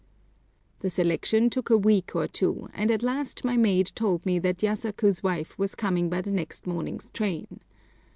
The 0.79 0.89
selection 0.89 1.51
took 1.51 1.69
a 1.69 1.77
week 1.77 2.15
or 2.15 2.27
two, 2.27 2.69
and 2.73 2.89
at 2.89 3.03
last 3.03 3.45
my 3.45 3.55
maid 3.55 3.91
told 3.93 4.25
me 4.25 4.39
that 4.39 4.63
Yasaku's 4.63 5.21
wife 5.21 5.55
was 5.59 5.75
coming 5.75 6.09
by 6.09 6.21
the 6.23 6.31
next 6.31 6.65
morning's 6.65 7.11
train. 7.11 7.59